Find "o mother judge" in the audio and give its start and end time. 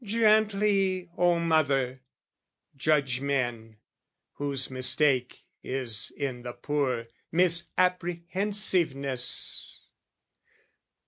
1.15-3.21